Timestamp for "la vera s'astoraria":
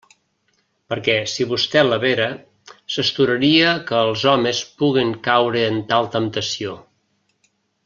1.89-3.75